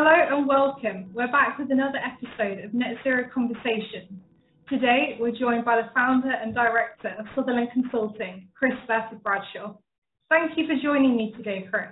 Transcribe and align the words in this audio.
Hello 0.00 0.38
and 0.38 0.46
welcome. 0.46 1.10
We're 1.12 1.32
back 1.32 1.58
with 1.58 1.72
another 1.72 1.98
episode 1.98 2.64
of 2.64 2.72
Net 2.72 2.98
Zero 3.02 3.28
Conversations. 3.34 4.12
Today, 4.68 5.16
we're 5.18 5.32
joined 5.32 5.64
by 5.64 5.74
the 5.74 5.88
founder 5.92 6.30
and 6.30 6.54
director 6.54 7.16
of 7.18 7.26
Sutherland 7.34 7.70
Consulting, 7.72 8.46
Chris 8.56 8.74
Burford 8.86 9.20
Bradshaw. 9.24 9.74
Thank 10.30 10.52
you 10.56 10.68
for 10.68 10.80
joining 10.80 11.16
me 11.16 11.34
today, 11.36 11.66
Chris. 11.68 11.88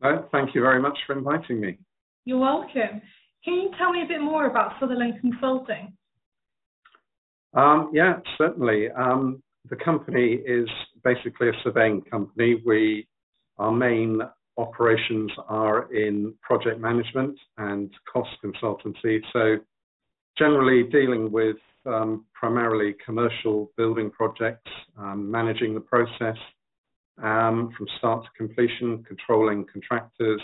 No, 0.00 0.26
thank 0.32 0.54
you 0.54 0.62
very 0.62 0.80
much 0.80 0.96
for 1.06 1.18
inviting 1.18 1.60
me. 1.60 1.76
You're 2.24 2.38
welcome. 2.38 3.02
Can 3.44 3.54
you 3.56 3.70
tell 3.76 3.92
me 3.92 4.02
a 4.02 4.08
bit 4.08 4.22
more 4.22 4.46
about 4.46 4.72
Sutherland 4.80 5.16
Consulting? 5.20 5.92
Um, 7.52 7.90
yeah, 7.92 8.20
certainly. 8.38 8.88
Um, 8.92 9.42
the 9.68 9.76
company 9.76 10.40
is 10.46 10.66
basically 11.04 11.50
a 11.50 11.52
surveying 11.62 12.00
company. 12.10 12.62
We 12.64 13.06
our 13.58 13.70
main 13.70 14.22
operations 14.60 15.30
are 15.48 15.92
in 15.92 16.34
project 16.42 16.80
management 16.80 17.38
and 17.58 17.90
cost 18.12 18.30
consultancy. 18.44 19.20
So 19.32 19.56
generally 20.38 20.84
dealing 20.84 21.30
with 21.30 21.56
um, 21.86 22.24
primarily 22.34 22.94
commercial 23.04 23.70
building 23.76 24.10
projects, 24.10 24.70
um, 24.98 25.30
managing 25.30 25.74
the 25.74 25.80
process 25.80 26.36
um, 27.22 27.70
from 27.76 27.86
start 27.98 28.24
to 28.24 28.30
completion, 28.36 29.04
controlling 29.06 29.66
contractors, 29.72 30.40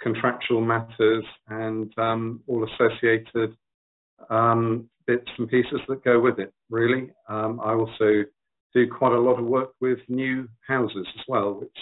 contractual 0.00 0.60
matters, 0.60 1.24
and 1.48 1.92
um, 1.98 2.40
all 2.46 2.66
associated 2.72 3.54
um, 4.28 4.88
bits 5.06 5.28
and 5.38 5.48
pieces 5.48 5.80
that 5.88 6.04
go 6.04 6.20
with 6.20 6.38
it, 6.38 6.52
really. 6.70 7.10
Um, 7.28 7.60
I 7.62 7.72
also 7.72 8.24
do 8.74 8.86
quite 8.88 9.12
a 9.12 9.20
lot 9.20 9.38
of 9.38 9.44
work 9.46 9.72
with 9.80 9.98
new 10.08 10.48
houses 10.66 11.06
as 11.18 11.24
well, 11.28 11.54
which 11.54 11.78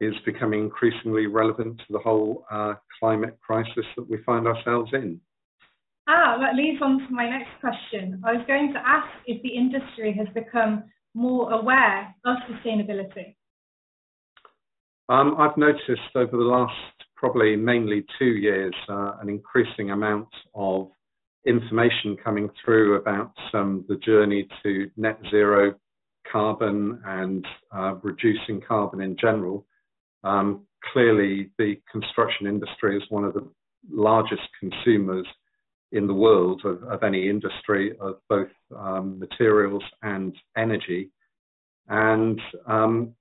is 0.00 0.14
becoming 0.24 0.60
increasingly 0.60 1.26
relevant 1.26 1.78
to 1.78 1.84
the 1.90 1.98
whole 1.98 2.44
uh, 2.50 2.74
climate 2.98 3.36
crisis 3.44 3.84
that 3.96 4.08
we 4.08 4.18
find 4.24 4.46
ourselves 4.46 4.90
in. 4.92 5.20
Ah, 6.08 6.38
that 6.40 6.54
leads 6.54 6.80
on 6.80 6.98
to 6.98 7.12
my 7.12 7.28
next 7.28 7.50
question. 7.60 8.22
I 8.24 8.32
was 8.32 8.44
going 8.46 8.72
to 8.72 8.78
ask 8.78 9.08
if 9.26 9.42
the 9.42 9.48
industry 9.48 10.14
has 10.16 10.28
become 10.34 10.84
more 11.14 11.52
aware 11.52 12.14
of 12.24 12.36
sustainability. 12.48 13.34
Um, 15.08 15.36
I've 15.38 15.56
noticed 15.56 16.14
over 16.14 16.36
the 16.36 16.44
last 16.44 16.74
probably 17.16 17.56
mainly 17.56 18.06
two 18.18 18.36
years 18.36 18.74
uh, 18.88 19.16
an 19.20 19.28
increasing 19.28 19.90
amount 19.90 20.28
of 20.54 20.88
information 21.46 22.16
coming 22.22 22.48
through 22.64 22.96
about 22.96 23.32
um, 23.54 23.84
the 23.88 23.96
journey 23.96 24.46
to 24.62 24.90
net 24.96 25.18
zero 25.30 25.74
carbon 26.30 27.00
and 27.04 27.44
uh, 27.74 27.94
reducing 28.02 28.60
carbon 28.60 29.00
in 29.00 29.16
general. 29.20 29.66
Um, 30.24 30.66
clearly, 30.92 31.50
the 31.58 31.80
construction 31.90 32.46
industry 32.46 32.96
is 32.96 33.02
one 33.08 33.24
of 33.24 33.34
the 33.34 33.48
largest 33.90 34.42
consumers 34.58 35.26
in 35.92 36.06
the 36.06 36.14
world 36.14 36.62
of, 36.64 36.82
of 36.84 37.02
any 37.02 37.28
industry 37.28 37.96
of 38.00 38.16
both 38.28 38.50
um, 38.76 39.18
materials 39.18 39.82
and 40.02 40.34
energy. 40.56 41.10
And 41.88 42.40
um, 42.66 43.14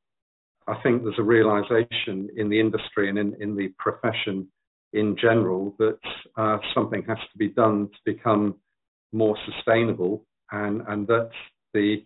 I 0.68 0.76
think 0.82 1.04
there's 1.04 1.20
a 1.20 1.24
realization 1.24 2.30
in 2.36 2.50
the 2.50 2.60
industry 2.60 3.10
and 3.10 3.18
in, 3.18 3.36
in 3.40 3.56
the 3.56 3.70
profession 3.80 4.48
in 4.94 5.16
general 5.16 5.76
that 5.80 6.00
uh, 6.36 6.58
something 6.74 7.04
has 7.08 7.18
to 7.32 7.38
be 7.38 7.50
done 7.50 7.88
to 7.88 8.14
become 8.14 8.56
more 9.14 9.38
sustainable 9.46 10.26
and, 10.52 10.82
and 10.88 11.08
that 11.08 11.30
the 11.74 12.04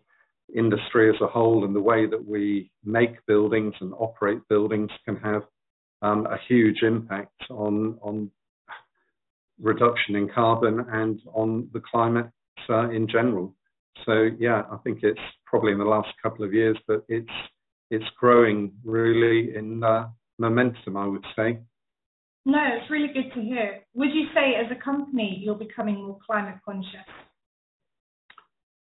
industry 0.56 1.10
as 1.10 1.22
a 1.22 1.28
whole 1.28 1.66
and 1.66 1.76
the 1.76 1.82
way 1.82 2.06
that 2.06 2.26
we 2.26 2.72
make 2.84 3.26
buildings 3.26 3.74
and 3.82 3.94
operate 3.94 4.40
buildings 4.50 4.90
can 5.06 5.16
have 5.18 5.44
um, 6.02 6.26
a 6.26 6.38
huge 6.48 6.82
impact 6.84 7.42
on 7.50 7.98
on 8.02 8.32
reduction 9.61 10.16
in 10.16 10.28
carbon 10.28 10.86
and 10.92 11.22
on 11.34 11.70
the 11.73 11.82
climate 11.92 12.30
uh, 12.70 12.90
in 12.90 13.08
general. 13.08 13.54
So 14.06 14.30
yeah, 14.40 14.64
I 14.72 14.78
think 14.78 15.00
it's 15.04 15.20
probably 15.45 15.72
in 15.72 15.78
the 15.78 15.86
last 15.86 16.10
couple 16.22 16.44
of 16.45 16.54
years, 16.54 16.78
but 16.88 17.04
it's 17.08 17.30
it's 17.90 18.06
growing 18.20 18.72
really 18.84 19.56
in 19.56 19.84
uh, 19.84 20.08
momentum, 20.40 20.98
I 20.98 21.06
would 21.06 21.26
say. 21.36 21.60
No, 22.45 22.60
it's 22.73 22.90
really 22.90 23.14
good 23.14 23.32
to 23.36 23.42
hear. 23.42 23.82
Would 23.94 24.14
you 24.14 24.28
say, 24.34 24.56
as 24.56 24.72
a 24.72 24.84
company, 24.84 25.40
you're 25.44 25.56
becoming 25.56 26.04
more 26.04 26.17
climate 26.26 26.56
conscious? 26.66 27.06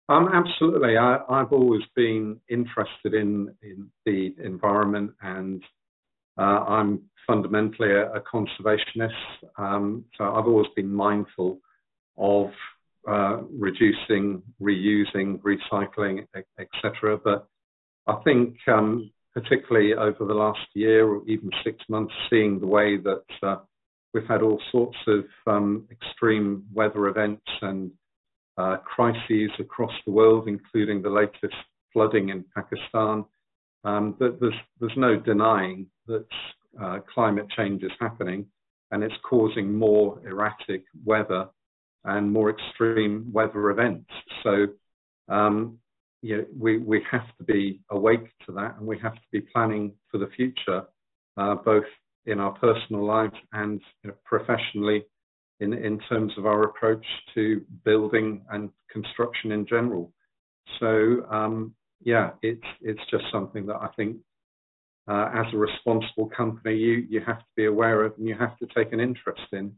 Um, 0.09 0.29
absolutely. 0.34 0.97
I, 0.97 1.19
have 1.29 1.51
always 1.51 1.81
been 1.95 2.40
interested 2.50 3.13
in, 3.13 3.53
in 3.62 3.90
the 4.06 4.34
environment 4.44 5.12
and 5.22 5.62
uh, 6.38 6.41
I'm 6.41 7.01
fundamentally 7.25 7.91
a, 7.91 8.13
a 8.13 8.22
conservationist. 8.22 9.12
Um, 9.57 10.06
so 10.18 10.23
I've 10.23 10.45
always 10.45 10.68
been 10.75 10.91
mindful 10.91 11.59
of 12.18 12.51
uh, 13.07 13.41
reducing, 13.51 14.41
reusing, 14.62 15.41
recycling, 15.41 16.25
etc. 16.59 17.18
But 17.22 17.47
I 18.07 18.16
think 18.24 18.56
um, 18.68 19.12
particularly 19.34 19.94
over 19.94 20.25
the 20.25 20.34
last 20.34 20.68
year 20.74 21.07
or 21.07 21.22
even 21.28 21.50
six 21.63 21.78
months, 21.89 22.13
seeing 22.29 22.59
the 22.59 22.68
way 22.68 22.97
that 22.97 23.24
uh, 23.44 23.57
we've 24.13 24.28
had 24.28 24.41
all 24.41 24.59
sorts 24.72 24.97
of 25.07 25.25
um, 25.45 25.85
extreme 25.91 26.66
weather 26.74 27.07
events 27.07 27.45
and 27.62 27.91
uh, 28.57 28.78
crises 28.78 29.51
across 29.59 29.94
the 30.06 30.12
world, 30.12 30.47
including 30.47 31.01
the 31.01 31.09
latest 31.09 31.56
flooding 31.94 32.29
in 32.29 32.44
Pakistan. 32.56 33.25
Um, 33.84 34.16
but 34.19 34.40
there's, 34.40 34.53
there's 34.79 34.97
no 34.97 35.16
denying 35.18 35.88
that 36.07 36.25
uh, 36.81 37.00
climate 37.13 37.47
change 37.56 37.84
is 37.84 37.91
happening 38.00 38.45
and 38.91 39.03
it's 39.03 39.16
causing 39.28 39.73
more 39.73 40.19
erratic 40.25 40.84
weather 41.06 41.47
and 42.06 42.31
more 42.31 42.50
extreme 42.50 43.29
weather 43.31 43.69
events. 43.69 44.09
So, 44.44 44.68
um, 45.29 45.78
you 46.22 46.38
know, 46.38 46.45
we, 46.57 46.78
we 46.78 47.03
have 47.12 47.28
to 47.38 47.44
be 47.44 47.81
awake 47.91 48.29
to 48.45 48.51
that 48.53 48.78
and 48.78 48.88
we 48.88 48.97
have 49.00 49.16
to 49.16 49.28
be 49.31 49.41
planning 49.41 49.94
for 50.09 50.18
the 50.18 50.29
future, 50.35 50.84
uh, 51.38 51.56
both 51.56 51.85
in 52.25 52.39
our 52.39 52.51
personal 52.51 53.06
lives 53.06 53.35
and 53.53 53.81
you 54.03 54.09
know, 54.09 54.16
professionally 54.25 55.06
in, 55.59 55.73
in 55.73 56.00
terms 56.09 56.34
of 56.38 56.45
our 56.45 56.63
approach 56.63 57.06
to 57.34 57.62
building 57.84 58.41
and 58.51 58.69
construction 58.91 59.51
in 59.51 59.66
general. 59.66 60.12
So 60.79 61.25
um, 61.31 61.73
yeah, 62.03 62.31
it's 62.41 62.62
it's 62.81 63.01
just 63.09 63.23
something 63.31 63.66
that 63.68 63.78
I 63.78 63.88
think 63.95 64.18
uh, 65.07 65.29
as 65.34 65.45
a 65.53 65.57
responsible 65.57 66.29
company 66.35 66.75
you 66.75 67.06
you 67.09 67.22
have 67.25 67.40
to 67.40 67.45
be 67.56 67.66
aware 67.66 68.03
of 68.03 68.13
and 68.18 68.28
you 68.28 68.35
have 68.38 68.57
to 68.59 68.68
take 68.75 68.94
an 68.94 69.00
interest 69.00 69.47
in. 69.51 69.73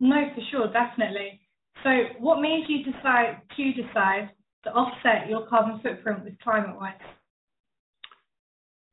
No, 0.00 0.28
for 0.34 0.40
sure, 0.50 0.72
definitely. 0.72 1.40
So, 1.82 1.90
what 2.18 2.40
made 2.40 2.64
you 2.68 2.84
decide 2.84 3.40
to 3.56 3.72
decide 3.72 4.30
to 4.64 4.70
offset 4.70 5.28
your 5.28 5.46
carbon 5.46 5.80
footprint 5.82 6.24
with 6.24 6.34
Climatewise? 6.44 6.94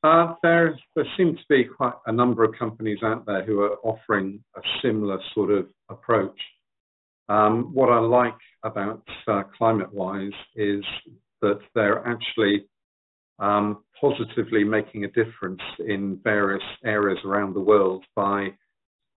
Uh, 0.06 0.34
there, 0.40 0.78
there 0.94 1.06
seem 1.16 1.34
to 1.34 1.42
be 1.48 1.64
quite 1.64 1.94
a 2.06 2.12
number 2.12 2.44
of 2.44 2.54
companies 2.56 2.98
out 3.02 3.26
there 3.26 3.44
who 3.44 3.60
are 3.60 3.76
offering 3.82 4.38
a 4.56 4.60
similar 4.80 5.18
sort 5.34 5.50
of 5.50 5.66
approach. 5.88 6.38
Um, 7.28 7.74
what 7.74 7.90
I 7.90 7.98
like 7.98 8.38
about 8.62 9.02
uh, 9.26 9.42
Climatewise 9.60 10.30
is 10.54 10.84
that 11.42 11.58
they're 11.74 12.06
actually 12.06 12.68
um, 13.40 13.82
positively 14.00 14.62
making 14.62 15.04
a 15.04 15.08
difference 15.08 15.60
in 15.80 16.20
various 16.22 16.62
areas 16.84 17.18
around 17.24 17.54
the 17.54 17.60
world 17.60 18.04
by 18.14 18.50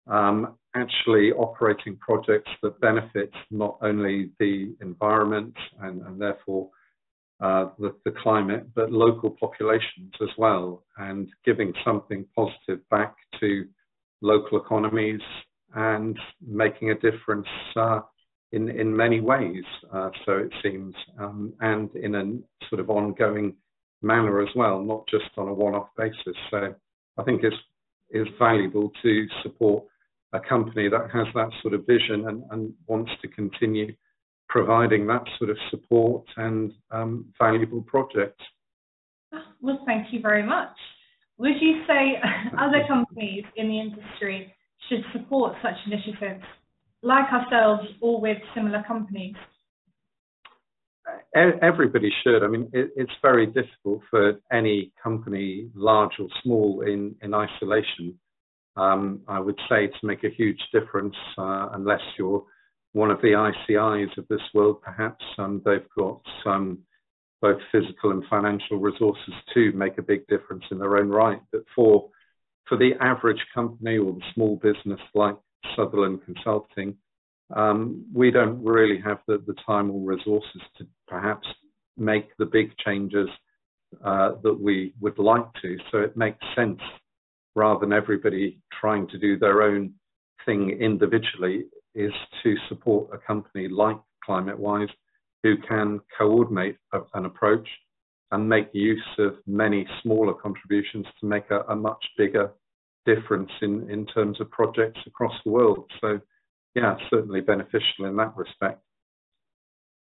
um, 0.07 0.55
actually 0.75 1.31
operating 1.33 1.97
projects 1.97 2.49
that 2.63 2.81
benefit 2.81 3.31
not 3.51 3.77
only 3.83 4.31
the 4.39 4.75
environment 4.81 5.55
and, 5.81 6.01
and 6.01 6.19
therefore 6.19 6.71
uh, 7.41 7.69
the, 7.79 7.95
the, 8.05 8.11
climate, 8.11 8.67
but 8.75 8.91
local 8.91 9.29
populations 9.29 10.13
as 10.21 10.29
well, 10.37 10.83
and 10.97 11.29
giving 11.45 11.73
something 11.85 12.25
positive 12.35 12.79
back 12.89 13.15
to 13.39 13.65
local 14.21 14.59
economies 14.59 15.21
and 15.75 16.19
making 16.45 16.91
a 16.91 16.95
difference 16.95 17.47
uh, 17.75 18.01
in 18.51 18.69
in 18.69 18.95
many 18.95 19.21
ways. 19.21 19.63
Uh, 19.93 20.09
so 20.25 20.33
it 20.33 20.51
seems, 20.61 20.93
um, 21.17 21.53
and 21.61 21.93
in 21.95 22.15
a 22.15 22.67
sort 22.67 22.81
of 22.81 22.89
ongoing 22.89 23.55
manner 24.01 24.41
as 24.41 24.49
well, 24.55 24.81
not 24.81 25.07
just 25.07 25.29
on 25.37 25.47
a 25.47 25.53
one-off 25.53 25.89
basis. 25.97 26.37
So 26.51 26.75
I 27.17 27.23
think 27.23 27.43
it's 27.43 27.55
is 28.11 28.27
valuable 28.39 28.91
to 29.03 29.27
support 29.43 29.83
a 30.33 30.39
company 30.39 30.89
that 30.89 31.09
has 31.11 31.27
that 31.35 31.49
sort 31.61 31.73
of 31.73 31.85
vision 31.85 32.27
and, 32.27 32.43
and 32.51 32.73
wants 32.87 33.11
to 33.21 33.27
continue 33.27 33.93
providing 34.49 35.07
that 35.07 35.23
sort 35.37 35.49
of 35.51 35.57
support 35.69 36.25
and 36.37 36.73
um, 36.91 37.25
valuable 37.39 37.81
projects. 37.83 38.43
Well, 39.61 39.83
thank 39.85 40.11
you 40.11 40.21
very 40.21 40.43
much. 40.43 40.75
Would 41.37 41.61
you 41.61 41.83
say 41.87 42.21
other 42.59 42.83
companies 42.87 43.45
in 43.55 43.69
the 43.69 43.79
industry 43.79 44.53
should 44.89 45.03
support 45.13 45.53
such 45.61 45.75
initiatives, 45.85 46.43
like 47.01 47.31
ourselves 47.31 47.87
or 48.01 48.19
with 48.19 48.37
similar 48.55 48.83
companies? 48.87 49.35
Everybody 51.35 52.11
should. 52.23 52.43
I 52.43 52.47
mean, 52.47 52.69
it, 52.73 52.91
it's 52.95 53.11
very 53.21 53.47
difficult 53.47 54.01
for 54.09 54.39
any 54.51 54.91
company, 55.01 55.69
large 55.75 56.11
or 56.19 56.27
small, 56.43 56.81
in, 56.81 57.15
in 57.21 57.33
isolation, 57.33 58.19
um, 58.75 59.21
I 59.27 59.39
would 59.39 59.59
say 59.69 59.87
to 59.87 60.07
make 60.07 60.23
a 60.23 60.29
huge 60.29 60.59
difference, 60.71 61.15
uh, 61.37 61.69
unless 61.73 62.01
you're 62.17 62.43
one 62.93 63.11
of 63.11 63.21
the 63.21 63.51
ICIs 63.69 64.17
of 64.17 64.27
this 64.29 64.41
world, 64.53 64.81
perhaps. 64.81 65.23
Um, 65.37 65.61
they've 65.63 65.87
got 65.97 66.21
some 66.43 66.79
both 67.41 67.59
physical 67.71 68.11
and 68.11 68.23
financial 68.29 68.77
resources 68.77 69.33
to 69.53 69.71
make 69.71 69.97
a 69.97 70.03
big 70.03 70.27
difference 70.27 70.63
in 70.71 70.79
their 70.79 70.97
own 70.97 71.09
right. 71.09 71.39
But 71.51 71.63
for 71.75 72.09
for 72.67 72.77
the 72.77 72.91
average 73.01 73.43
company 73.53 73.97
or 73.97 74.13
the 74.13 74.21
small 74.33 74.57
business 74.57 74.99
like 75.15 75.35
Sutherland 75.75 76.19
Consulting, 76.25 76.95
um, 77.55 78.05
we 78.13 78.29
don't 78.29 78.63
really 78.63 79.01
have 79.01 79.19
the, 79.27 79.41
the 79.47 79.55
time 79.65 79.89
or 79.89 79.99
resources 80.01 80.61
to 80.77 80.85
perhaps 81.07 81.47
make 81.97 82.29
the 82.37 82.45
big 82.45 82.77
changes 82.77 83.27
uh, 84.05 84.33
that 84.43 84.53
we 84.53 84.93
would 84.99 85.17
like 85.17 85.51
to. 85.63 85.77
So 85.91 85.97
it 85.97 86.15
makes 86.15 86.45
sense 86.55 86.79
rather 87.55 87.79
than 87.79 87.91
everybody 87.91 88.59
trying 88.79 89.07
to 89.07 89.17
do 89.17 89.39
their 89.39 89.63
own 89.63 89.93
thing 90.45 90.69
individually 90.69 91.65
is 91.95 92.11
to 92.43 92.55
support 92.67 93.09
a 93.13 93.17
company 93.17 93.67
like 93.67 93.97
ClimateWise 94.27 94.89
who 95.43 95.55
can 95.67 95.99
coordinate 96.17 96.77
a, 96.93 96.99
an 97.13 97.25
approach 97.25 97.67
and 98.31 98.47
make 98.47 98.69
use 98.73 99.03
of 99.17 99.35
many 99.47 99.87
smaller 100.03 100.33
contributions 100.33 101.05
to 101.19 101.25
make 101.25 101.49
a, 101.49 101.61
a 101.69 101.75
much 101.75 102.03
bigger 102.17 102.51
difference 103.05 103.49
in, 103.61 103.89
in 103.89 104.05
terms 104.07 104.39
of 104.39 104.51
projects 104.51 104.99
across 105.07 105.33
the 105.45 105.51
world. 105.51 105.89
So, 106.01 106.19
yeah, 106.75 106.95
certainly 107.09 107.41
beneficial 107.41 108.05
in 108.05 108.15
that 108.17 108.35
respect. 108.35 108.81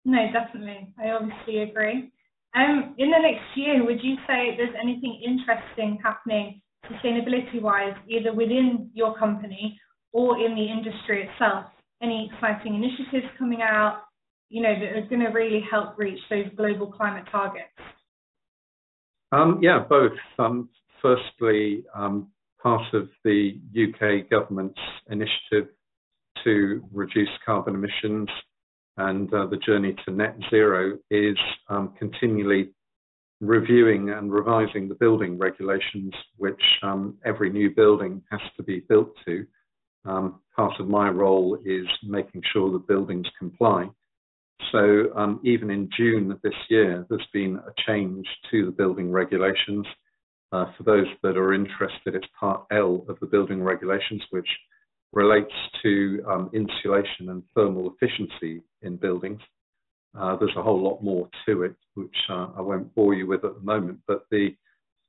No, 0.06 0.28
definitely. 0.32 0.88
I 1.00 1.12
obviously 1.12 1.64
agree. 1.64 2.12
Um, 2.56 2.96
in 2.98 3.12
the 3.12 3.20
next 3.20 3.46
year, 3.56 3.84
would 3.84 4.02
you 4.02 4.16
say 4.28 4.56
there's 4.56 4.76
anything 4.82 5.22
interesting 5.24 6.00
happening 6.04 6.62
sustainability 6.90 7.62
wise, 7.62 7.96
either 8.08 8.34
within 8.34 8.90
your 8.94 9.18
company 9.18 9.80
or 10.14 10.38
in 10.38 10.56
the 10.56 10.66
industry 10.66 11.28
itself? 11.28 11.66
Any 12.02 12.30
exciting 12.32 12.76
initiatives 12.76 13.32
coming 13.38 13.62
out, 13.62 14.02
you 14.50 14.62
know, 14.62 14.74
that 14.74 14.98
are 14.98 15.08
going 15.08 15.22
to 15.22 15.30
really 15.30 15.64
help 15.70 15.98
reach 15.98 16.20
those 16.30 16.46
global 16.56 16.92
climate 16.92 17.26
targets? 17.32 17.70
Um, 19.32 19.60
yeah, 19.62 19.80
both. 19.88 20.14
Um, 20.38 20.70
firstly, 21.02 21.84
um, 21.96 22.28
part 22.62 22.94
of 22.94 23.10
the 23.24 23.60
UK 23.74 24.30
government's 24.30 24.80
initiative 25.10 25.70
to 26.44 26.84
reduce 26.92 27.30
carbon 27.46 27.76
emissions 27.76 28.30
and 28.98 29.34
uh, 29.34 29.46
the 29.48 29.58
journey 29.58 29.96
to 30.06 30.12
net 30.12 30.36
zero 30.50 30.98
is 31.10 31.38
um, 31.70 31.94
continually 32.00 32.72
reviewing 33.42 34.10
and 34.12 34.32
revising 34.32 34.88
the 34.88 34.96
building 34.96 35.38
regulations, 35.38 36.14
which 36.38 36.62
um, 36.82 37.18
every 37.26 37.50
new 37.50 37.70
building 37.76 38.22
has 38.32 38.40
to 38.56 38.64
be 38.64 38.84
built 38.88 39.12
to. 39.26 39.46
Um, 40.06 40.40
part 40.56 40.80
of 40.80 40.88
my 40.88 41.10
role 41.10 41.58
is 41.66 41.88
making 42.04 42.44
sure 42.54 42.72
the 42.72 42.80
buildings 42.80 43.28
comply. 43.38 43.90
So 44.72 45.12
um, 45.16 45.40
even 45.44 45.70
in 45.70 45.90
June 45.98 46.32
of 46.32 46.42
this 46.42 46.54
year, 46.70 47.06
there's 47.10 47.28
been 47.34 47.58
a 47.58 47.74
change 47.88 48.26
to 48.52 48.66
the 48.66 48.72
building 48.72 49.12
regulations. 49.12 49.86
Uh, 50.52 50.66
for 50.78 50.84
those 50.84 51.08
that 51.24 51.38
are 51.38 51.54
interested, 51.54 52.16
it's 52.16 52.28
part 52.40 52.66
L 52.72 53.06
of 53.10 53.20
the 53.20 53.26
building 53.26 53.62
regulations, 53.62 54.22
which 54.30 54.48
relates 55.12 55.54
to 55.82 56.24
um, 56.30 56.50
insulation 56.54 57.30
and 57.30 57.44
thermal 57.56 57.94
efficiency 57.94 58.62
in 58.82 58.98
buildings. 58.98 59.42
Uh, 60.18 60.36
there's 60.38 60.56
a 60.56 60.64
whole 60.64 60.82
lot 60.82 61.04
more 61.04 61.28
to 61.46 61.64
it, 61.64 61.76
which 61.96 62.16
uh, 62.30 62.48
I 62.58 62.62
won't 62.62 62.94
bore 62.96 63.14
you 63.14 63.28
with 63.28 63.44
at 63.44 63.56
the 63.56 63.62
moment. 63.62 64.00
But 64.08 64.26
the 64.32 64.56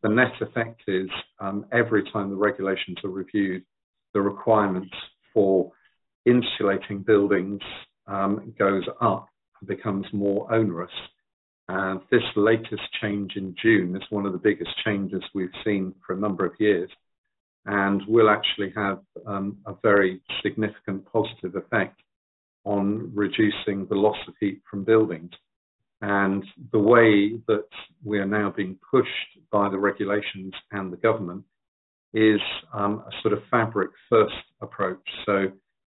the 0.03 0.09
net 0.11 0.33
effect 0.41 0.83
is 0.87 1.09
um, 1.41 1.65
every 1.73 2.05
time 2.13 2.31
the 2.31 2.37
regulations 2.37 2.99
are 3.03 3.11
reviewed, 3.11 3.65
the 4.17 4.23
requirements 4.23 4.97
for 5.35 5.71
insulating 6.25 7.01
buildings 7.03 7.61
um, 8.07 8.55
goes 8.59 8.85
up 9.03 9.29
and 9.61 9.69
becomes 9.69 10.07
more 10.11 10.51
onerous. 10.51 10.91
And 11.69 12.01
this 12.11 12.23
latest 12.35 12.81
change 13.03 13.33
in 13.37 13.55
June 13.63 13.95
is 13.95 14.03
one 14.09 14.25
of 14.25 14.33
the 14.33 14.39
biggest 14.39 14.71
changes 14.83 15.23
we've 15.35 15.51
seen 15.67 15.95
for 16.07 16.15
a 16.15 16.19
number 16.19 16.47
of 16.47 16.55
years 16.59 16.89
and 17.67 18.01
will 18.09 18.31
actually 18.31 18.73
have 18.75 19.01
um, 19.27 19.59
a 19.67 19.75
very 19.83 20.23
significant 20.43 21.05
positive 21.13 21.55
effect 21.55 22.01
on 22.65 23.13
reducing 23.15 23.87
the 23.87 23.97
loss 23.97 24.17
of 24.27 24.35
heat 24.41 24.63
from 24.71 24.83
buildings. 24.83 25.33
And 26.01 26.43
the 26.73 26.79
way 26.79 27.39
that 27.49 27.69
we 28.03 28.19
are 28.19 28.25
now 28.25 28.49
being 28.57 28.79
pushed 28.91 29.11
by 29.53 29.69
the 29.69 29.79
regulations 29.79 30.55
and 30.73 30.91
the 30.91 30.97
government 30.97 31.45
is 32.17 32.41
um, 32.73 33.05
a 33.07 33.11
sort 33.21 33.35
of 33.35 33.43
fabric 33.51 33.91
first 34.09 34.35
approach. 34.63 35.07
So 35.27 35.49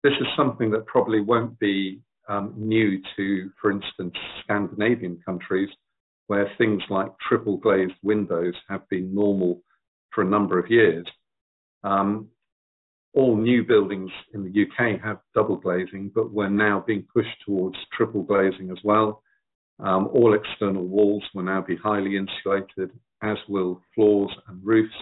this 0.05 0.12
is 0.20 0.26
something 0.37 0.70
that 0.72 0.84
probably 0.84 1.20
won't 1.20 1.58
be 1.58 2.02
um, 2.28 2.52
new 2.56 3.00
to, 3.17 3.50
for 3.61 3.70
instance, 3.70 4.14
Scandinavian 4.44 5.19
countries, 5.25 5.70
where 6.26 6.52
things 6.58 6.82
like 6.90 7.11
triple 7.26 7.56
glazed 7.56 7.94
windows 8.02 8.55
have 8.69 8.87
been 8.90 9.14
normal 9.14 9.62
for 10.11 10.20
a 10.20 10.28
number 10.28 10.58
of 10.58 10.70
years. 10.70 11.06
Um, 11.84 12.28
all 13.14 13.34
new 13.34 13.64
buildings 13.64 14.11
in 14.34 14.44
the 14.44 14.62
UK 14.62 15.00
have 15.02 15.20
double 15.34 15.56
glazing, 15.56 16.12
but 16.14 16.31
we're 16.31 16.50
now 16.50 16.84
being 16.87 17.06
pushed 17.12 17.37
towards 17.46 17.76
triple 17.96 18.22
glazing 18.22 18.70
as 18.70 18.78
well. 18.84 19.22
Um, 19.81 20.08
all 20.12 20.34
external 20.34 20.87
walls 20.87 21.25
will 21.34 21.44
now 21.44 21.62
be 21.62 21.76
highly 21.76 22.19
insulated, 22.19 22.90
as 23.22 23.38
will 23.49 23.81
floors 23.94 24.31
and 24.49 24.61
roofs. 24.62 24.94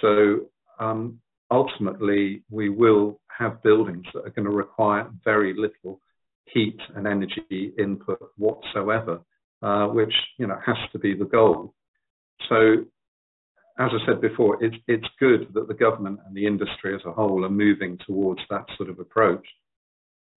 So 0.00 0.46
um, 0.78 1.20
ultimately, 1.50 2.42
we 2.50 2.68
will 2.68 3.20
have 3.38 3.62
buildings 3.62 4.06
that 4.14 4.24
are 4.24 4.30
going 4.30 4.48
to 4.48 4.56
require 4.56 5.10
very 5.24 5.54
little 5.54 6.00
heat 6.46 6.78
and 6.94 7.06
energy 7.06 7.72
input 7.78 8.18
whatsoever, 8.36 9.20
uh, 9.62 9.86
which 9.86 10.14
you 10.38 10.46
know 10.46 10.58
has 10.64 10.76
to 10.92 10.98
be 10.98 11.14
the 11.14 11.24
goal. 11.24 11.74
So 12.48 12.84
as 13.78 13.90
I 13.92 14.06
said 14.06 14.20
before, 14.20 14.62
it's, 14.62 14.76
it's 14.88 15.06
good 15.20 15.48
that 15.52 15.68
the 15.68 15.74
government 15.74 16.20
and 16.26 16.34
the 16.34 16.46
industry 16.46 16.94
as 16.94 17.02
a 17.04 17.12
whole 17.12 17.44
are 17.44 17.50
moving 17.50 17.98
towards 18.06 18.40
that 18.48 18.64
sort 18.76 18.88
of 18.88 18.98
approach. 18.98 19.46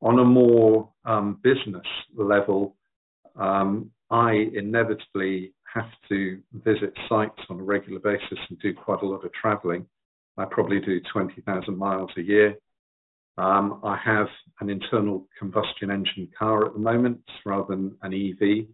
On 0.01 0.19
a 0.19 0.25
more 0.25 0.89
um, 1.05 1.39
business 1.41 1.85
level, 2.15 2.75
um, 3.37 3.91
I 4.09 4.47
inevitably 4.53 5.53
have 5.73 5.89
to 6.09 6.39
visit 6.53 6.93
sites 7.07 7.39
on 7.49 7.59
a 7.59 7.63
regular 7.63 7.99
basis 7.99 8.39
and 8.49 8.59
do 8.59 8.73
quite 8.73 9.01
a 9.01 9.05
lot 9.05 9.25
of 9.25 9.31
traveling. 9.33 9.85
I 10.37 10.45
probably 10.45 10.79
do 10.79 10.99
20,000 11.11 11.77
miles 11.77 12.11
a 12.17 12.21
year. 12.21 12.55
Um, 13.37 13.79
I 13.83 13.97
have 14.03 14.27
an 14.59 14.69
internal 14.69 15.27
combustion 15.37 15.91
engine 15.91 16.29
car 16.37 16.65
at 16.65 16.73
the 16.73 16.79
moment 16.79 17.21
rather 17.45 17.75
than 17.75 17.95
an 18.01 18.13
EV 18.13 18.67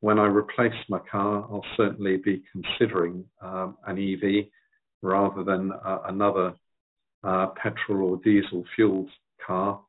when 0.00 0.18
I 0.18 0.26
replace 0.26 0.72
my 0.88 0.98
car, 0.98 1.46
I'll 1.50 1.64
certainly 1.76 2.16
be 2.16 2.42
considering 2.52 3.24
um, 3.40 3.76
an 3.86 3.98
EV 3.98 4.46
rather 5.02 5.44
than 5.44 5.72
uh, 5.72 5.98
another 6.06 6.54
uh, 7.22 7.48
petrol 7.62 8.10
or 8.10 8.16
diesel 8.24 8.64
fueled 8.74 9.10
car. 9.46 9.80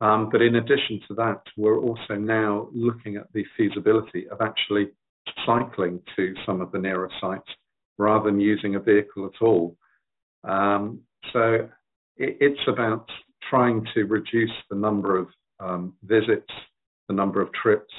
Um, 0.00 0.28
but 0.30 0.42
in 0.42 0.56
addition 0.56 1.00
to 1.08 1.14
that, 1.14 1.42
we're 1.56 1.78
also 1.78 2.14
now 2.14 2.68
looking 2.72 3.16
at 3.16 3.32
the 3.32 3.44
feasibility 3.56 4.28
of 4.28 4.40
actually 4.40 4.90
cycling 5.46 6.00
to 6.16 6.34
some 6.46 6.60
of 6.60 6.72
the 6.72 6.78
nearer 6.78 7.10
sites 7.20 7.48
rather 7.98 8.30
than 8.30 8.40
using 8.40 8.76
a 8.76 8.80
vehicle 8.80 9.26
at 9.26 9.42
all. 9.42 9.76
Um, 10.44 11.00
so 11.32 11.68
it, 12.16 12.36
it's 12.40 12.68
about 12.68 13.08
trying 13.50 13.86
to 13.94 14.04
reduce 14.04 14.52
the 14.70 14.76
number 14.76 15.18
of 15.18 15.28
um, 15.60 15.94
visits, 16.04 16.50
the 17.08 17.14
number 17.14 17.40
of 17.40 17.52
trips, 17.52 17.92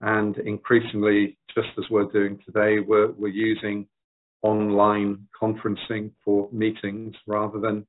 and 0.00 0.36
increasingly, 0.38 1.38
just 1.54 1.68
as 1.78 1.84
we're 1.90 2.10
doing 2.12 2.38
today, 2.46 2.80
we're, 2.80 3.10
we're 3.12 3.28
using 3.28 3.86
online 4.42 5.26
conferencing 5.40 6.10
for 6.24 6.48
meetings 6.52 7.14
rather 7.26 7.58
than 7.58 7.84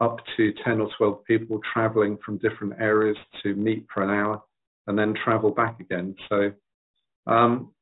up 0.00 0.18
to 0.36 0.52
10 0.64 0.80
or 0.80 0.90
12 0.96 1.24
people 1.24 1.60
traveling 1.72 2.18
from 2.24 2.38
different 2.38 2.74
areas 2.78 3.16
to 3.42 3.54
meet 3.54 3.86
for 3.92 4.02
an 4.02 4.10
hour 4.10 4.42
and 4.86 4.98
then 4.98 5.14
travel 5.24 5.50
back 5.50 5.78
again. 5.80 6.14
So 6.28 6.52
um, 7.26 7.72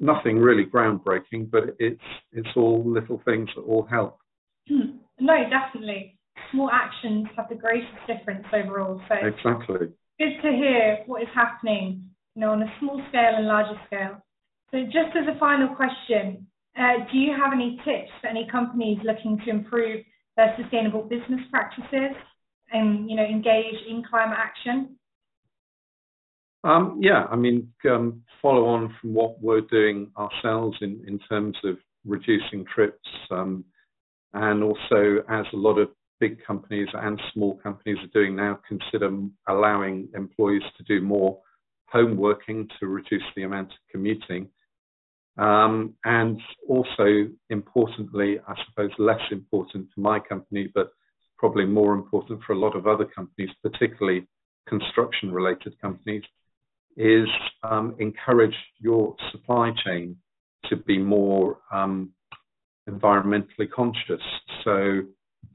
nothing 0.00 0.38
really 0.38 0.64
groundbreaking, 0.64 1.50
but 1.50 1.76
it's 1.78 2.00
it's 2.32 2.48
all 2.56 2.82
little 2.84 3.20
things 3.24 3.48
that 3.54 3.62
all 3.62 3.84
help. 3.84 4.18
Hmm. 4.68 4.98
No, 5.20 5.34
definitely. 5.48 6.18
Small 6.50 6.70
actions 6.70 7.26
have 7.36 7.48
the 7.48 7.54
greatest 7.54 7.92
difference 8.06 8.44
overall. 8.52 9.00
So 9.08 9.14
exactly. 9.14 9.88
Good 10.18 10.42
to 10.42 10.50
hear 10.52 10.98
what 11.06 11.22
is 11.22 11.28
happening 11.34 12.10
you 12.34 12.40
know, 12.40 12.50
on 12.50 12.62
a 12.62 12.72
small 12.80 13.00
scale 13.08 13.36
and 13.36 13.46
larger 13.46 13.78
scale. 13.86 14.22
So 14.70 14.82
just 14.84 15.14
as 15.16 15.34
a 15.34 15.38
final 15.38 15.68
question, 15.74 16.46
uh, 16.76 17.06
do 17.10 17.18
you 17.18 17.32
have 17.32 17.52
any 17.52 17.76
tips 17.84 18.10
for 18.20 18.26
any 18.26 18.48
companies 18.50 18.98
looking 19.04 19.38
to 19.44 19.50
improve 19.50 20.04
their 20.36 20.54
sustainable 20.60 21.02
business 21.02 21.40
practices 21.50 22.16
and, 22.72 23.08
you 23.08 23.16
know, 23.16 23.22
engage 23.24 23.78
in 23.88 24.02
climate 24.08 24.38
action? 24.40 24.96
Um, 26.64 26.98
yeah, 27.02 27.26
I 27.30 27.36
mean, 27.36 27.70
um, 27.90 28.22
follow 28.40 28.64
on 28.64 28.94
from 29.00 29.12
what 29.12 29.40
we're 29.42 29.60
doing 29.60 30.10
ourselves 30.16 30.78
in, 30.80 31.04
in 31.06 31.18
terms 31.28 31.56
of 31.62 31.76
reducing 32.06 32.64
trips, 32.74 33.06
um, 33.30 33.64
and 34.32 34.62
also 34.64 35.22
as 35.28 35.44
a 35.52 35.56
lot 35.56 35.78
of 35.78 35.90
big 36.20 36.42
companies 36.42 36.88
and 36.94 37.20
small 37.34 37.58
companies 37.62 37.98
are 38.02 38.18
doing 38.18 38.34
now, 38.34 38.58
consider 38.66 39.10
allowing 39.46 40.08
employees 40.14 40.62
to 40.78 40.84
do 40.84 41.04
more 41.04 41.38
home 41.88 42.16
working 42.16 42.66
to 42.80 42.86
reduce 42.86 43.22
the 43.36 43.42
amount 43.42 43.68
of 43.68 43.78
commuting. 43.92 44.48
Um, 45.36 45.94
and 46.04 46.40
also, 46.66 47.28
importantly, 47.50 48.38
I 48.48 48.54
suppose 48.66 48.90
less 48.98 49.20
important 49.30 49.88
for 49.94 50.00
my 50.00 50.18
company, 50.18 50.70
but 50.74 50.92
probably 51.36 51.66
more 51.66 51.92
important 51.92 52.40
for 52.46 52.54
a 52.54 52.58
lot 52.58 52.74
of 52.74 52.86
other 52.86 53.04
companies, 53.04 53.50
particularly 53.62 54.26
construction 54.66 55.30
related 55.30 55.78
companies, 55.80 56.22
is 56.96 57.28
um, 57.62 57.94
encourage 57.98 58.56
your 58.78 59.16
supply 59.32 59.72
chain 59.84 60.16
to 60.68 60.76
be 60.76 60.98
more 60.98 61.58
um, 61.72 62.10
environmentally 62.88 63.70
conscious. 63.74 64.22
So 64.64 65.02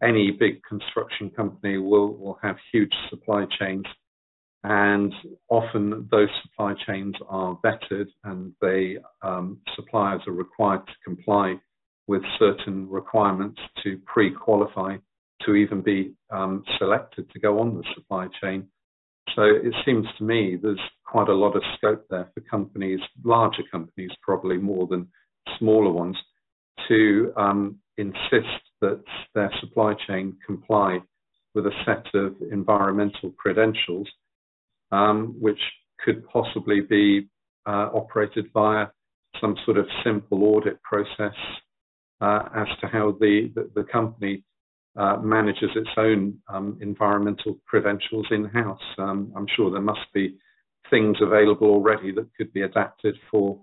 any 0.04 0.32
big 0.32 0.62
construction 0.64 1.30
company 1.30 1.78
will, 1.78 2.16
will 2.18 2.38
have 2.42 2.56
huge 2.72 2.94
supply 3.10 3.46
chains 3.60 3.86
and 4.64 5.14
often 5.50 6.08
those 6.12 6.30
supply 6.42 6.74
chains 6.86 7.16
are 7.30 7.58
vetted 7.64 8.08
and 8.26 8.54
they 8.62 8.98
um, 9.22 9.60
suppliers 9.76 10.22
are 10.28 10.34
required 10.34 10.86
to 10.86 10.94
comply 11.04 11.56
with 12.08 12.22
certain 12.38 12.90
requirements 12.90 13.60
to 13.84 13.98
pre-qualify 14.06 14.98
to 15.46 15.56
even 15.56 15.82
be 15.82 16.14
um, 16.32 16.64
selected 16.78 17.30
to 17.32 17.40
go 17.40 17.60
on 17.60 17.76
the 17.76 17.84
supply 17.96 18.28
chain. 18.42 18.68
So 19.36 19.44
it 19.44 19.74
seems 19.86 20.06
to 20.18 20.24
me 20.24 20.58
there's 20.62 20.80
quite 21.10 21.30
a 21.30 21.34
lot 21.34 21.56
of 21.56 21.64
scope 21.76 22.06
there 22.10 22.30
for 22.34 22.42
companies, 22.42 23.00
larger 23.24 23.64
companies 23.72 24.12
probably 24.22 24.58
more 24.58 24.86
than 24.88 25.08
smaller 25.58 25.92
ones, 25.92 26.18
to 26.88 27.34
um, 27.36 27.78
insist 27.98 28.62
that 28.82 29.04
their 29.34 29.52
supply 29.60 29.94
chain 30.08 30.38
comply 30.46 31.00
with 31.56 31.66
a 31.66 31.72
set 31.86 32.06
of 32.14 32.36
environmental 32.52 33.32
credentials, 33.38 34.08
um, 34.92 35.36
which 35.40 35.60
could 36.04 36.28
possibly 36.30 36.82
be 36.82 37.28
uh, 37.66 37.90
operated 37.94 38.46
via 38.54 38.86
some 39.42 39.56
sort 39.66 39.78
of 39.78 39.88
simple 40.04 40.44
audit 40.44 40.82
process 40.84 41.36
uh, 42.22 42.44
as 42.56 42.68
to 42.82 42.88
how 42.88 43.12
the, 43.20 43.52
the, 43.56 43.70
the 43.76 43.84
company 43.84 44.44
uh, 44.96 45.18
manages 45.18 45.70
its 45.76 45.90
own 45.98 46.38
um, 46.48 46.78
environmental 46.82 47.58
credentials 47.66 48.28
in-house. 48.32 48.80
Um, 48.98 49.32
I'm 49.36 49.48
sure 49.56 49.72
there 49.72 49.82
must 49.82 50.08
be 50.14 50.38
things 50.90 51.18
available 51.22 51.68
already 51.68 52.12
that 52.14 52.28
could 52.38 52.52
be 52.54 52.62
adapted 52.62 53.16
for 53.30 53.60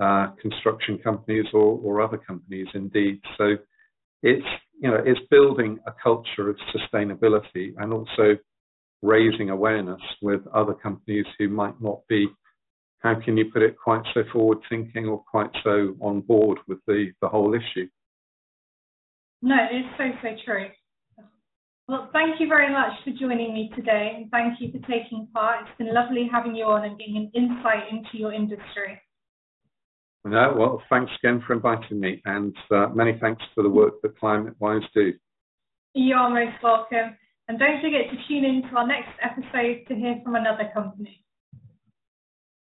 uh, 0.00 0.28
construction 0.40 0.98
companies 0.98 1.46
or, 1.52 1.80
or, 1.82 2.00
other 2.00 2.18
companies 2.18 2.68
indeed. 2.74 3.20
So 3.36 3.56
it's 4.22 4.46
you 4.80 4.88
know 4.88 5.02
it's 5.04 5.20
building 5.28 5.80
a 5.86 5.92
culture 6.00 6.48
of 6.48 6.56
sustainability 6.72 7.74
and 7.78 7.92
also 7.92 8.36
raising 9.02 9.50
awareness 9.50 10.00
with 10.22 10.46
other 10.54 10.74
companies 10.74 11.26
who 11.38 11.48
might 11.48 11.80
not 11.80 12.00
be. 12.08 12.28
How 13.00 13.20
can 13.20 13.36
you 13.36 13.50
put 13.52 13.62
it 13.62 13.76
quite 13.82 14.02
so 14.14 14.22
forward 14.32 14.58
thinking 14.68 15.06
or 15.06 15.22
quite 15.28 15.50
so 15.64 15.96
on 16.00 16.20
board 16.20 16.58
with 16.68 16.78
the 16.86 17.12
the 17.20 17.28
whole 17.28 17.54
issue? 17.54 17.88
No 19.42 19.56
it's 19.70 19.88
so 19.98 20.04
so 20.22 20.36
true 20.44 20.68
well 21.88 22.08
thank 22.12 22.40
you 22.40 22.46
very 22.46 22.70
much 22.72 22.92
for 23.04 23.10
joining 23.10 23.52
me 23.52 23.70
today 23.74 24.12
and 24.16 24.30
thank 24.30 24.60
you 24.60 24.70
for 24.70 24.78
taking 24.86 25.26
part 25.34 25.62
it's 25.62 25.78
been 25.78 25.92
lovely 25.92 26.28
having 26.30 26.54
you 26.54 26.64
on 26.64 26.84
and 26.84 26.98
getting 26.98 27.16
an 27.16 27.30
insight 27.34 27.84
into 27.90 28.16
your 28.18 28.32
industry 28.32 29.00
no, 30.24 30.54
well, 30.56 30.82
thanks 30.90 31.12
again 31.22 31.42
for 31.46 31.54
inviting 31.54 32.00
me, 32.00 32.20
and 32.24 32.54
uh, 32.70 32.88
many 32.88 33.16
thanks 33.20 33.42
for 33.54 33.62
the 33.62 33.68
work 33.68 34.02
that 34.02 34.20
ClimateWise 34.20 34.84
do. 34.92 35.14
You're 35.94 36.28
most 36.28 36.62
welcome. 36.62 37.16
And 37.48 37.58
don't 37.58 37.80
forget 37.80 38.10
to 38.10 38.16
tune 38.28 38.44
in 38.44 38.62
to 38.68 38.76
our 38.76 38.86
next 38.86 39.08
episode 39.22 39.86
to 39.88 39.94
hear 39.94 40.20
from 40.22 40.34
another 40.34 40.70
company. 40.74 41.24